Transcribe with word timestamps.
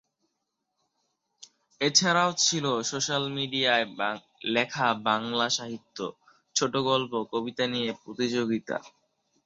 এছাড়াও 1.81 2.31
ছিল 2.37 2.65
সোশ্যাল 2.83 3.23
মিডিয়ায় 3.37 3.85
লেখা 4.45 4.87
বাংলা 5.05 5.47
সাহিত্য- 5.49 6.15
ছোটোগল্প, 6.55 7.11
কবিতা 7.31 7.65
নিয়ে 7.67 7.91
প্রতিযোগিতা। 8.01 8.77